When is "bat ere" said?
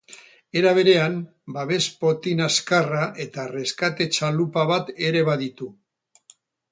4.73-5.23